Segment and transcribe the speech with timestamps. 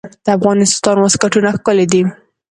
[0.25, 2.01] د افغانستان واسکټونه ښکلي دي